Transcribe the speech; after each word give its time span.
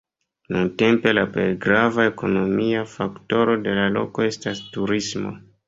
Nuntempe 0.53 1.13
la 1.13 1.25
plej 1.35 1.45
grava 1.65 2.07
ekonomia 2.13 2.83
faktoro 2.95 3.61
de 3.69 3.79
la 3.83 3.87
loko 4.01 4.29
estas 4.33 4.67
turismo. 4.79 5.39